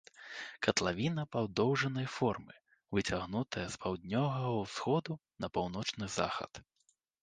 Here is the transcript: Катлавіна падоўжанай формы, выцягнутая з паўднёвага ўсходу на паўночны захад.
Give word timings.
Катлавіна 0.67 1.25
падоўжанай 1.35 2.07
формы, 2.15 2.57
выцягнутая 2.97 3.67
з 3.77 3.83
паўднёвага 3.87 4.47
ўсходу 4.61 5.23
на 5.43 5.47
паўночны 5.57 6.15
захад. 6.21 6.53